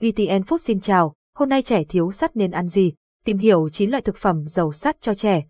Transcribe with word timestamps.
VTN 0.00 0.42
Food 0.46 0.58
xin 0.58 0.80
chào, 0.80 1.14
hôm 1.34 1.48
nay 1.48 1.62
trẻ 1.62 1.84
thiếu 1.88 2.10
sắt 2.10 2.36
nên 2.36 2.50
ăn 2.50 2.68
gì? 2.68 2.92
Tìm 3.24 3.38
hiểu 3.38 3.68
9 3.68 3.90
loại 3.90 4.02
thực 4.02 4.16
phẩm 4.16 4.46
giàu 4.46 4.72
sắt 4.72 5.00
cho 5.00 5.14
trẻ. 5.14 5.44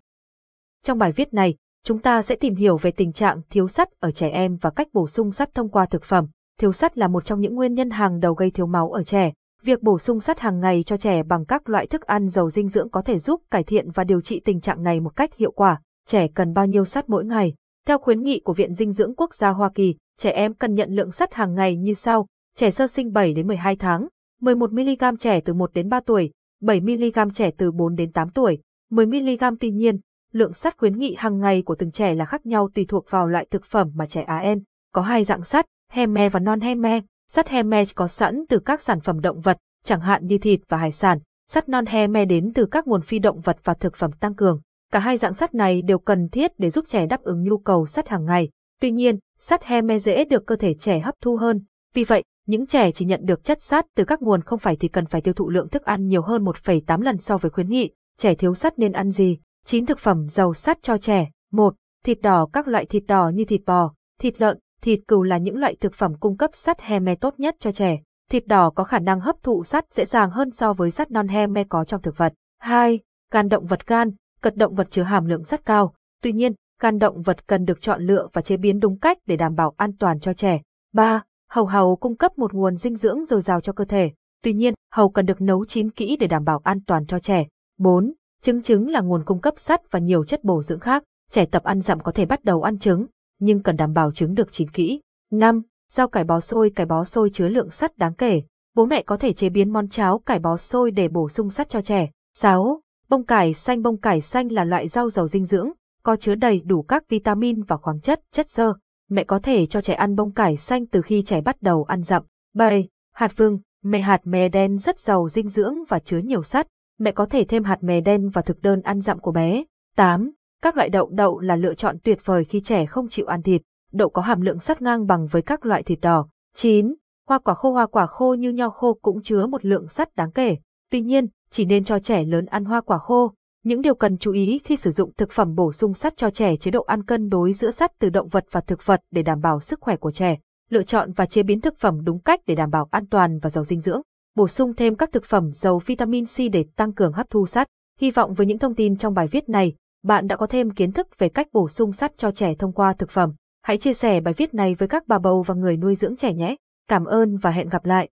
Trong 0.83 0.97
bài 0.97 1.11
viết 1.11 1.33
này, 1.33 1.55
chúng 1.83 1.99
ta 1.99 2.21
sẽ 2.21 2.35
tìm 2.35 2.55
hiểu 2.55 2.77
về 2.77 2.91
tình 2.91 3.13
trạng 3.13 3.41
thiếu 3.49 3.67
sắt 3.67 3.89
ở 3.99 4.11
trẻ 4.11 4.29
em 4.29 4.57
và 4.61 4.69
cách 4.69 4.87
bổ 4.93 5.07
sung 5.07 5.31
sắt 5.31 5.53
thông 5.53 5.69
qua 5.69 5.85
thực 5.85 6.03
phẩm. 6.03 6.27
Thiếu 6.59 6.71
sắt 6.71 6.97
là 6.97 7.07
một 7.07 7.25
trong 7.25 7.41
những 7.41 7.55
nguyên 7.55 7.73
nhân 7.73 7.89
hàng 7.89 8.19
đầu 8.19 8.33
gây 8.33 8.51
thiếu 8.51 8.65
máu 8.65 8.91
ở 8.91 9.03
trẻ. 9.03 9.33
Việc 9.63 9.81
bổ 9.81 9.99
sung 9.99 10.19
sắt 10.19 10.39
hàng 10.39 10.59
ngày 10.59 10.83
cho 10.83 10.97
trẻ 10.97 11.23
bằng 11.23 11.45
các 11.45 11.69
loại 11.69 11.87
thức 11.87 12.01
ăn 12.01 12.27
giàu 12.27 12.49
dinh 12.49 12.67
dưỡng 12.67 12.89
có 12.89 13.01
thể 13.01 13.19
giúp 13.19 13.41
cải 13.51 13.63
thiện 13.63 13.91
và 13.91 14.03
điều 14.03 14.21
trị 14.21 14.41
tình 14.45 14.61
trạng 14.61 14.83
này 14.83 14.99
một 14.99 15.15
cách 15.15 15.35
hiệu 15.35 15.51
quả. 15.51 15.81
Trẻ 16.05 16.27
cần 16.35 16.53
bao 16.53 16.65
nhiêu 16.65 16.85
sắt 16.85 17.09
mỗi 17.09 17.25
ngày? 17.25 17.53
Theo 17.87 17.97
khuyến 17.97 18.23
nghị 18.23 18.39
của 18.39 18.53
Viện 18.53 18.73
Dinh 18.73 18.91
dưỡng 18.91 19.15
Quốc 19.15 19.33
gia 19.33 19.49
Hoa 19.49 19.69
Kỳ, 19.75 19.95
trẻ 20.17 20.31
em 20.31 20.53
cần 20.53 20.73
nhận 20.73 20.91
lượng 20.91 21.11
sắt 21.11 21.33
hàng 21.33 21.55
ngày 21.55 21.75
như 21.75 21.93
sau: 21.93 22.27
trẻ 22.55 22.71
sơ 22.71 22.87
sinh 22.87 23.13
7 23.13 23.33
đến 23.33 23.47
12 23.47 23.75
tháng, 23.75 24.07
11mg 24.41 25.15
trẻ 25.17 25.39
từ 25.45 25.53
1 25.53 25.73
đến 25.73 25.89
3 25.89 25.99
tuổi, 25.99 26.31
7mg 26.61 27.29
trẻ 27.29 27.51
từ 27.57 27.71
4 27.71 27.95
đến 27.95 28.11
8 28.11 28.29
tuổi, 28.29 28.59
10mg 28.91 29.55
tuy 29.59 29.71
nhiên, 29.71 29.99
lượng 30.31 30.53
sắt 30.53 30.77
khuyến 30.77 30.97
nghị 30.97 31.15
hàng 31.17 31.39
ngày 31.39 31.61
của 31.61 31.75
từng 31.75 31.91
trẻ 31.91 32.15
là 32.15 32.25
khác 32.25 32.45
nhau 32.45 32.69
tùy 32.73 32.85
thuộc 32.87 33.05
vào 33.09 33.27
loại 33.27 33.47
thực 33.51 33.65
phẩm 33.65 33.91
mà 33.95 34.05
trẻ 34.05 34.21
ăn. 34.21 34.59
Có 34.93 35.01
hai 35.01 35.23
dạng 35.23 35.43
sắt, 35.43 35.65
heme 35.91 36.29
và 36.29 36.39
non 36.39 36.61
heme. 36.61 37.01
Sắt 37.27 37.49
heme 37.49 37.83
có 37.95 38.07
sẵn 38.07 38.43
từ 38.49 38.59
các 38.59 38.81
sản 38.81 38.99
phẩm 38.99 39.21
động 39.21 39.41
vật, 39.41 39.57
chẳng 39.83 40.01
hạn 40.01 40.25
như 40.25 40.37
thịt 40.37 40.59
và 40.69 40.77
hải 40.77 40.91
sản. 40.91 41.19
Sắt 41.49 41.69
non 41.69 41.85
heme 41.85 42.25
đến 42.25 42.51
từ 42.55 42.65
các 42.65 42.87
nguồn 42.87 43.01
phi 43.01 43.19
động 43.19 43.41
vật 43.41 43.57
và 43.63 43.73
thực 43.73 43.95
phẩm 43.95 44.11
tăng 44.11 44.35
cường. 44.35 44.61
Cả 44.91 44.99
hai 44.99 45.17
dạng 45.17 45.33
sắt 45.33 45.55
này 45.55 45.81
đều 45.81 45.99
cần 45.99 46.29
thiết 46.29 46.51
để 46.57 46.69
giúp 46.69 46.85
trẻ 46.87 47.05
đáp 47.05 47.21
ứng 47.21 47.43
nhu 47.43 47.57
cầu 47.57 47.85
sắt 47.85 48.07
hàng 48.07 48.25
ngày. 48.25 48.49
Tuy 48.81 48.91
nhiên, 48.91 49.19
sắt 49.39 49.63
heme 49.63 49.99
dễ 49.99 50.25
được 50.25 50.45
cơ 50.45 50.55
thể 50.55 50.73
trẻ 50.73 50.99
hấp 50.99 51.15
thu 51.21 51.35
hơn. 51.37 51.61
Vì 51.93 52.03
vậy, 52.03 52.23
những 52.47 52.65
trẻ 52.65 52.91
chỉ 52.91 53.05
nhận 53.05 53.25
được 53.25 53.43
chất 53.43 53.61
sắt 53.61 53.85
từ 53.95 54.03
các 54.03 54.21
nguồn 54.21 54.41
không 54.41 54.59
phải 54.59 54.75
thì 54.75 54.87
cần 54.87 55.05
phải 55.05 55.21
tiêu 55.21 55.33
thụ 55.33 55.49
lượng 55.49 55.69
thức 55.69 55.83
ăn 55.83 56.07
nhiều 56.07 56.21
hơn 56.21 56.45
1,8 56.45 57.01
lần 57.01 57.17
so 57.17 57.37
với 57.37 57.49
khuyến 57.49 57.69
nghị. 57.69 57.91
Trẻ 58.17 58.35
thiếu 58.35 58.53
sắt 58.53 58.79
nên 58.79 58.91
ăn 58.91 59.11
gì? 59.11 59.37
9 59.65 59.85
thực 59.85 59.99
phẩm 59.99 60.27
giàu 60.27 60.53
sắt 60.53 60.81
cho 60.81 60.97
trẻ. 60.97 61.29
1. 61.51 61.75
Thịt 62.05 62.21
đỏ 62.21 62.47
Các 62.53 62.67
loại 62.67 62.85
thịt 62.85 63.03
đỏ 63.07 63.29
như 63.29 63.45
thịt 63.45 63.61
bò, 63.65 63.93
thịt 64.19 64.41
lợn, 64.41 64.57
thịt 64.81 64.99
cừu 65.07 65.23
là 65.23 65.37
những 65.37 65.57
loại 65.57 65.75
thực 65.79 65.93
phẩm 65.93 66.13
cung 66.19 66.37
cấp 66.37 66.49
sắt 66.53 66.81
heme 66.81 67.15
tốt 67.15 67.33
nhất 67.37 67.55
cho 67.59 67.71
trẻ. 67.71 67.99
Thịt 68.31 68.47
đỏ 68.47 68.69
có 68.69 68.83
khả 68.83 68.99
năng 68.99 69.19
hấp 69.19 69.35
thụ 69.43 69.63
sắt 69.63 69.93
dễ 69.93 70.05
dàng 70.05 70.29
hơn 70.29 70.51
so 70.51 70.73
với 70.73 70.91
sắt 70.91 71.11
non 71.11 71.27
heme 71.27 71.63
có 71.69 71.85
trong 71.85 72.01
thực 72.01 72.17
vật. 72.17 72.33
2. 72.59 72.99
Gan 73.31 73.47
động 73.47 73.65
vật 73.65 73.87
gan, 73.87 74.11
cật 74.41 74.55
động 74.55 74.75
vật 74.75 74.87
chứa 74.91 75.03
hàm 75.03 75.25
lượng 75.25 75.43
sắt 75.43 75.65
cao. 75.65 75.93
Tuy 76.23 76.31
nhiên, 76.31 76.53
gan 76.81 76.97
động 76.97 77.21
vật 77.21 77.47
cần 77.47 77.65
được 77.65 77.81
chọn 77.81 78.01
lựa 78.01 78.27
và 78.33 78.41
chế 78.41 78.57
biến 78.57 78.79
đúng 78.79 78.99
cách 78.99 79.17
để 79.25 79.35
đảm 79.35 79.55
bảo 79.55 79.73
an 79.77 79.91
toàn 79.99 80.19
cho 80.19 80.33
trẻ. 80.33 80.61
3. 80.93 81.23
Hầu 81.49 81.65
hầu 81.65 81.95
cung 81.95 82.15
cấp 82.15 82.37
một 82.37 82.53
nguồn 82.53 82.75
dinh 82.75 82.95
dưỡng 82.95 83.25
dồi 83.25 83.41
dào 83.41 83.61
cho 83.61 83.73
cơ 83.73 83.85
thể. 83.85 84.11
Tuy 84.43 84.53
nhiên, 84.53 84.73
hầu 84.93 85.09
cần 85.09 85.25
được 85.25 85.41
nấu 85.41 85.65
chín 85.65 85.91
kỹ 85.91 86.17
để 86.19 86.27
đảm 86.27 86.43
bảo 86.43 86.61
an 86.63 86.79
toàn 86.87 87.05
cho 87.05 87.19
trẻ. 87.19 87.47
4. 87.79 88.13
Trứng 88.41 88.61
trứng 88.61 88.89
là 88.89 89.01
nguồn 89.01 89.23
cung 89.23 89.41
cấp 89.41 89.53
sắt 89.57 89.91
và 89.91 89.99
nhiều 89.99 90.25
chất 90.25 90.43
bổ 90.43 90.63
dưỡng 90.63 90.79
khác. 90.79 91.03
Trẻ 91.31 91.45
tập 91.45 91.63
ăn 91.63 91.81
dặm 91.81 91.99
có 91.99 92.11
thể 92.11 92.25
bắt 92.25 92.43
đầu 92.43 92.61
ăn 92.61 92.79
trứng, 92.79 93.05
nhưng 93.39 93.63
cần 93.63 93.75
đảm 93.75 93.93
bảo 93.93 94.11
trứng 94.11 94.33
được 94.33 94.51
chín 94.51 94.69
kỹ. 94.69 95.01
5. 95.31 95.61
Rau 95.91 96.07
cải 96.07 96.23
bó 96.23 96.39
xôi 96.39 96.69
Cải 96.69 96.85
bó 96.85 97.03
xôi 97.03 97.29
chứa 97.29 97.47
lượng 97.47 97.69
sắt 97.69 97.97
đáng 97.97 98.13
kể. 98.13 98.41
Bố 98.75 98.85
mẹ 98.85 99.03
có 99.03 99.17
thể 99.17 99.33
chế 99.33 99.49
biến 99.49 99.73
món 99.73 99.89
cháo 99.89 100.19
cải 100.19 100.39
bó 100.39 100.57
xôi 100.57 100.91
để 100.91 101.07
bổ 101.07 101.29
sung 101.29 101.49
sắt 101.49 101.69
cho 101.69 101.81
trẻ. 101.81 102.09
6. 102.33 102.81
Bông 103.09 103.25
cải 103.25 103.53
xanh 103.53 103.81
Bông 103.81 103.97
cải 103.97 104.21
xanh 104.21 104.51
là 104.51 104.63
loại 104.63 104.87
rau 104.87 105.09
giàu 105.09 105.27
dinh 105.27 105.45
dưỡng, 105.45 105.71
có 106.03 106.15
chứa 106.15 106.35
đầy 106.35 106.61
đủ 106.65 106.81
các 106.81 107.09
vitamin 107.09 107.63
và 107.63 107.77
khoáng 107.77 107.99
chất, 107.99 108.21
chất 108.31 108.49
xơ. 108.49 108.73
Mẹ 109.09 109.23
có 109.23 109.39
thể 109.39 109.65
cho 109.65 109.81
trẻ 109.81 109.93
ăn 109.93 110.15
bông 110.15 110.31
cải 110.31 110.57
xanh 110.57 110.85
từ 110.85 111.01
khi 111.01 111.23
trẻ 111.25 111.41
bắt 111.41 111.61
đầu 111.61 111.83
ăn 111.83 112.03
dặm. 112.03 112.23
7. 112.55 112.89
Hạt 113.13 113.37
vừng, 113.37 113.59
mẹ 113.83 113.99
hạt 113.99 114.21
mè 114.23 114.49
đen 114.49 114.77
rất 114.77 114.99
giàu 114.99 115.29
dinh 115.29 115.47
dưỡng 115.47 115.75
và 115.87 115.99
chứa 115.99 116.17
nhiều 116.17 116.43
sắt. 116.43 116.67
Mẹ 116.99 117.11
có 117.11 117.25
thể 117.25 117.43
thêm 117.43 117.63
hạt 117.63 117.83
mè 117.83 118.01
đen 118.01 118.29
vào 118.29 118.41
thực 118.41 118.61
đơn 118.61 118.81
ăn 118.81 119.01
dặm 119.01 119.19
của 119.19 119.31
bé. 119.31 119.63
8. 119.95 120.31
Các 120.61 120.77
loại 120.77 120.89
đậu 120.89 121.09
đậu 121.09 121.39
là 121.39 121.55
lựa 121.55 121.73
chọn 121.73 121.97
tuyệt 122.03 122.19
vời 122.25 122.43
khi 122.43 122.61
trẻ 122.61 122.85
không 122.85 123.07
chịu 123.09 123.25
ăn 123.25 123.41
thịt. 123.41 123.61
Đậu 123.91 124.09
có 124.09 124.21
hàm 124.21 124.41
lượng 124.41 124.59
sắt 124.59 124.81
ngang 124.81 125.07
bằng 125.07 125.27
với 125.27 125.41
các 125.41 125.65
loại 125.65 125.83
thịt 125.83 125.99
đỏ. 126.01 126.27
9. 126.55 126.93
Hoa 127.27 127.39
quả 127.39 127.53
khô 127.53 127.71
Hoa 127.71 127.85
quả 127.85 128.05
khô 128.05 128.33
như 128.33 128.49
nho 128.49 128.69
khô 128.69 128.97
cũng 129.01 129.21
chứa 129.21 129.45
một 129.45 129.65
lượng 129.65 129.87
sắt 129.87 130.15
đáng 130.15 130.31
kể. 130.31 130.57
Tuy 130.91 131.01
nhiên, 131.01 131.27
chỉ 131.49 131.65
nên 131.65 131.83
cho 131.83 131.99
trẻ 131.99 132.23
lớn 132.23 132.45
ăn 132.45 132.65
hoa 132.65 132.81
quả 132.81 132.97
khô. 132.97 133.33
Những 133.67 133.81
điều 133.81 133.95
cần 133.95 134.17
chú 134.17 134.31
ý 134.31 134.59
khi 134.63 134.75
sử 134.75 134.91
dụng 134.91 135.11
thực 135.17 135.31
phẩm 135.31 135.55
bổ 135.55 135.71
sung 135.71 135.93
sắt 135.93 136.17
cho 136.17 136.29
trẻ 136.29 136.55
chế 136.55 136.71
độ 136.71 136.81
ăn 136.81 137.03
cân 137.03 137.29
đối 137.29 137.53
giữa 137.53 137.71
sắt 137.71 137.91
từ 137.99 138.09
động 138.09 138.27
vật 138.27 138.45
và 138.51 138.61
thực 138.61 138.85
vật 138.85 139.01
để 139.11 139.21
đảm 139.21 139.41
bảo 139.41 139.59
sức 139.59 139.79
khỏe 139.81 139.95
của 139.95 140.11
trẻ. 140.11 140.37
Lựa 140.69 140.83
chọn 140.83 141.11
và 141.11 141.25
chế 141.25 141.43
biến 141.43 141.61
thực 141.61 141.77
phẩm 141.77 142.03
đúng 142.03 142.19
cách 142.19 142.39
để 142.47 142.55
đảm 142.55 142.69
bảo 142.69 142.87
an 142.91 143.05
toàn 143.07 143.39
và 143.39 143.49
giàu 143.49 143.63
dinh 143.63 143.81
dưỡng. 143.81 144.01
Bổ 144.35 144.47
sung 144.47 144.73
thêm 144.73 144.95
các 144.95 145.09
thực 145.11 145.25
phẩm 145.25 145.51
giàu 145.51 145.79
vitamin 145.85 146.25
C 146.25 146.37
để 146.51 146.65
tăng 146.75 146.93
cường 146.93 147.13
hấp 147.13 147.29
thu 147.29 147.45
sắt. 147.45 147.67
Hy 147.99 148.11
vọng 148.11 148.33
với 148.33 148.45
những 148.45 148.59
thông 148.59 148.75
tin 148.75 148.97
trong 148.97 149.13
bài 149.13 149.27
viết 149.27 149.49
này, 149.49 149.73
bạn 150.03 150.27
đã 150.27 150.35
có 150.35 150.47
thêm 150.47 150.69
kiến 150.69 150.91
thức 150.91 151.07
về 151.17 151.29
cách 151.29 151.47
bổ 151.53 151.67
sung 151.67 151.91
sắt 151.91 152.11
cho 152.17 152.31
trẻ 152.31 152.53
thông 152.59 152.73
qua 152.73 152.93
thực 152.93 153.09
phẩm. 153.09 153.33
Hãy 153.63 153.77
chia 153.77 153.93
sẻ 153.93 154.19
bài 154.19 154.33
viết 154.37 154.53
này 154.53 154.73
với 154.73 154.87
các 154.87 155.07
bà 155.07 155.19
bầu 155.19 155.41
và 155.41 155.55
người 155.55 155.77
nuôi 155.77 155.95
dưỡng 155.95 156.15
trẻ 156.15 156.33
nhé. 156.33 156.55
Cảm 156.89 157.05
ơn 157.05 157.37
và 157.37 157.51
hẹn 157.51 157.69
gặp 157.69 157.85
lại. 157.85 158.05